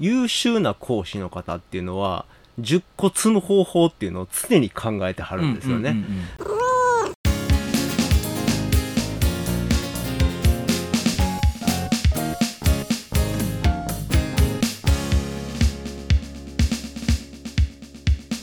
[0.00, 2.24] 優秀な講師の方っていうのは
[2.58, 5.94] 10個積む方法っていうのを常に考えてはるんですよね。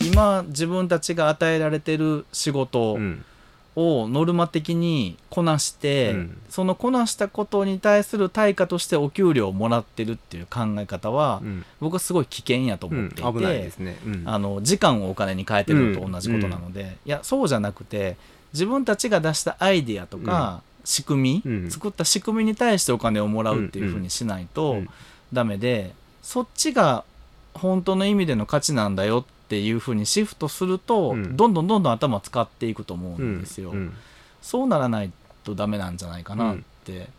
[0.06, 3.26] 今自分たちが与えられてる仕事うん
[3.78, 6.38] をノルマ的にこなして、うん。
[6.50, 11.66] そのこなしたことに対する対価としてお給料をもらってるっていう考え方は、うん。
[11.80, 13.72] 僕はすごい危険やとうん思っていて、
[14.26, 18.18] あの時間をお金に変えてるのと同じことなので、いやそうじゃなくて
[18.52, 21.70] 自分たちが出したアイディアとか、仕組み、うん。
[21.70, 24.48] 作った仕組みに対してお金をもらうっていうふうにしないうん。
[24.48, 24.78] と
[25.32, 27.04] ダメで、そっちが
[27.54, 31.38] 本当の意味での価値なんだよっていうふうにシフトすると、うん。
[31.38, 33.72] どんどんどんどん頭使っていくと思うんですよ。
[33.72, 33.94] うん。
[34.42, 35.12] そうならない
[35.44, 37.10] とダメなんじゃないかなって、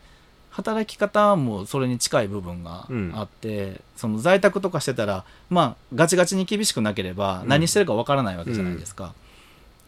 [0.51, 7.49] 働き方もそれに近い部分があって、その在宅とかしてたらまあガチガチに厳しくなければうん。
[7.49, 9.15] 何してるかわからないわけじゃないですか、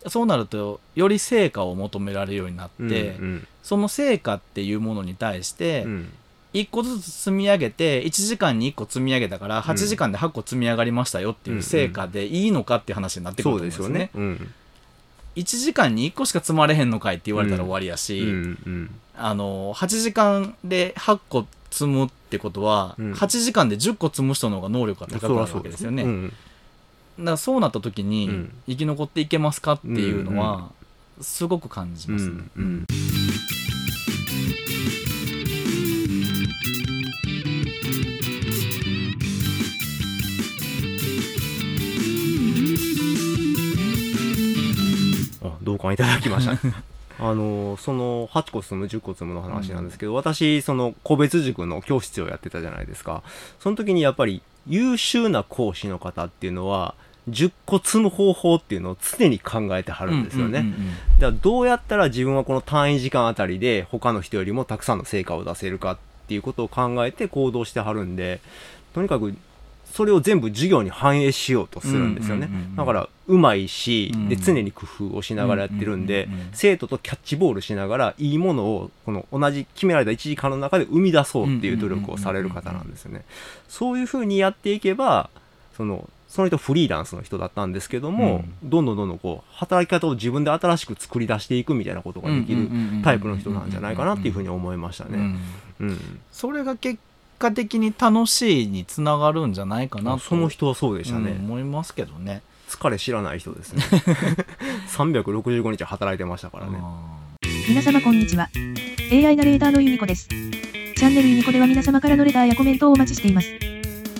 [0.06, 3.46] そうなるとより成果を求められるようになって、うん。
[3.62, 6.12] その成果っていうものに対してうん
[6.52, 13.98] 1個ずつ積み上げて1時間に1個積み上げたから8時間で8個積み上がりましたよっていう成果でいいのかっていう話になってくるそうと思うんですよね。
[13.98, 14.28] ですよね。
[14.30, 14.54] うん。
[15.36, 18.90] 1時間に1個しか積まれへんのかいって言われたら終わりやし、うんうん
[19.22, 23.12] あの8時間で8個積むってことは、うん。
[23.12, 26.02] 8時間で10個積む人の方が能力が高くなるわけですよね。
[26.04, 26.32] うん
[27.18, 28.54] だからそうなった時に、うん。
[28.66, 30.70] 生き残っていけますかっていうのは、
[31.20, 32.30] すごく感じうますね。
[32.32, 32.50] ん。
[32.56, 32.86] うん
[45.72, 46.58] 同感いただきました。
[47.22, 53.22] あのその8個積む10個積むの話なんですけど、私その個別塾の教室をやってたじゃないですか。
[53.58, 56.94] その時にやっぱり優秀な講師の方っていうのは
[57.28, 60.88] 10個積む方法っていうのを常に考えてはるんですよね、うんうんうんうん。
[60.88, 68.40] だからどうやったら自分はこの単位時間あたりで他の人よりもたくさんの成果を出せるかっていうことを考えて行動してはるんで
[68.94, 69.34] とにかく
[69.92, 74.28] それを全部授業に反映しようとするんですよね、うんうんうんうんだからうまいし、うん。
[74.28, 76.50] で常に工夫をしながらやってるんで、うんうんうんうん。
[76.52, 83.24] 生徒とキャッチボールしながらいいものをこの同じ決められた1時間の中で生み出そうっていう努力をされる方なんですよね。
[83.68, 85.30] そういうふうにやっていけば
[85.76, 92.68] そのその人フリーランスの人だったんですけども、どんどんどんどんこう働き方を自分で新しく作り出していくみたいなことができる
[93.02, 95.10] タイプの人なんじゃないかなっていうふうに思いましたね。
[95.80, 97.00] うんうん、それが結
[97.40, 102.42] 果的に楽しいにつながるんじゃないかなとその人はそうでしたね、うん思いますけどね。
[102.68, 103.82] 疲れ知らない人ですね
[104.86, 107.18] 365日働いてましたからねあ
[107.68, 108.48] 皆様こんにちは。
[109.10, 110.28] AI ナレーターのユニコです。
[110.28, 113.48] チャンネルユニコでは皆様からのレターやコメントをお待ちしています。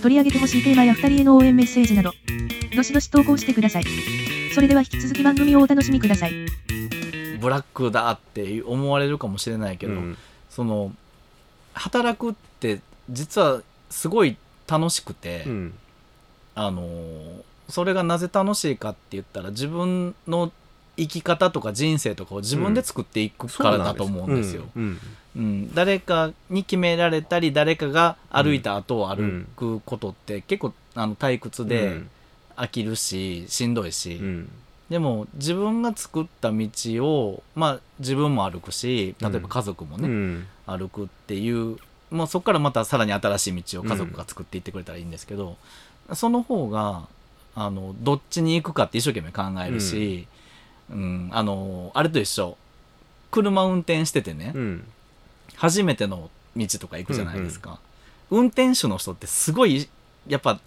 [0.00, 2.12] 取り上げてほしいテーマや2人への応援メッセージなど、
[2.74, 3.84] どしどし投稿してください。
[4.54, 6.30] それでは引き続き番組をお楽しみください。
[6.30, 10.16] ーブラックだって思われるかもしれないけど、うん
[10.48, 10.92] その
[11.74, 15.74] 働くって実はすごい楽しくて、うん。
[16.54, 20.52] あのーそれがなぜ楽しいかって言ったら自分の
[20.96, 24.64] 生き方とか人生とかを自分で作っていくからだと思うんですよ。
[24.76, 24.98] うん
[25.36, 32.00] うん、誰かに決められたり誰かが歩いた後を歩くことって結構あの退屈で
[32.56, 34.50] 飽きるししんどいし、うん。
[34.90, 36.68] でも自分が作った道
[37.06, 40.46] を、まあ、自分も歩くし例えば家族もね、うん。
[40.66, 41.78] 歩くっていう、
[42.10, 45.56] まあ、そこからまたさらに新しい道を家族が作っていってくれたらいいんですけど、
[46.14, 47.06] その方が
[47.54, 50.26] あのどっちに行くかって一生懸命考えるし、
[50.90, 51.30] うん。
[51.32, 52.56] あのあれと一緒。
[53.30, 54.84] 車運転しててね、うん。
[55.54, 57.78] 初めての道とか行くじゃないですか、
[58.30, 59.88] 運転手の人ってすごい
[60.26, 60.58] やっぱ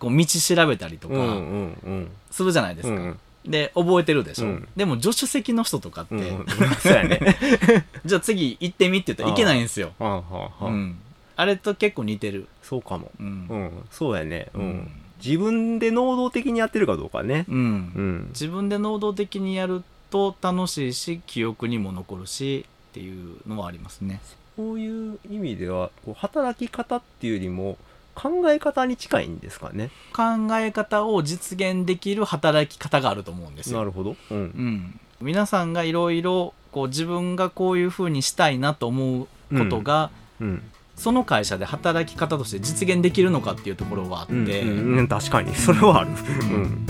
[0.00, 2.10] こう道調べたりとかうんうんうん。
[2.32, 4.68] するじゃないですか、うんで覚えてるでしょ、うん。
[4.76, 6.46] でも助手席の人とかって、うん。
[6.80, 7.20] そうやね。
[8.04, 10.66] じゃあ次行ってみって言ったらいけないんですよ、はあはあはあ。
[10.66, 10.98] うん、
[11.36, 13.10] あれと結構似てる、そうかも。
[13.18, 13.46] うん。
[13.48, 13.70] うん。
[13.90, 14.48] そうやね。
[14.54, 14.66] ううん。
[14.68, 14.90] ん
[15.24, 17.44] 自分で能動的にやってるかどうかね。
[17.48, 17.56] うん。
[17.56, 17.60] う
[18.00, 18.26] ん。
[18.30, 24.20] 自分で能動的にやると楽しいし記憶にも残るしっていうのはありますね。
[24.56, 27.78] こういう意味ではこう働き方っていうよりも
[28.14, 29.90] 考え方に近いんですかね。
[30.12, 30.22] 考
[30.58, 33.78] え方を実現できる働き方があると思うんですよ。
[33.78, 34.16] なるほど。
[34.30, 34.36] うん。
[34.38, 39.26] うん、皆さんがいろいろこう自分がこういうふうにしたいなと思う
[39.56, 40.10] ことが、
[40.40, 40.62] うん。
[40.96, 44.46] その会社で働き方として実現できるのかっていうところはあって、うん。
[44.46, 44.98] うん。
[44.98, 45.54] うん確かに。
[45.54, 46.10] それはある。
[46.10, 46.86] うん。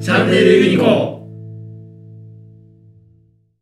[0.00, 1.15] チャンネルユニコ